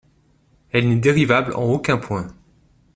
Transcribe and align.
Elle 0.71 0.89
n'est 0.89 0.95
dérivable 0.95 1.55
en 1.55 1.61
aucun 1.65 1.99
point. 1.99 2.29